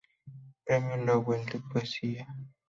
[0.65, 2.25] Premio Loewe de Poesía.